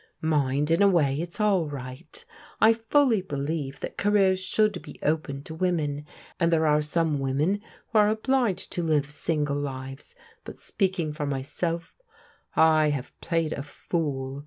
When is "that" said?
3.81-3.97